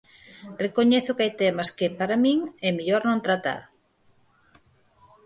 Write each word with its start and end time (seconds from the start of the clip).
Recoñezo 0.65 1.15
que 1.15 1.23
hai 1.25 1.33
temas 1.43 1.69
que, 1.77 1.87
para 1.99 2.21
min, 2.25 2.39
é 2.67 2.69
mellor 2.77 3.01
non 3.05 3.23
tratar. 3.27 3.61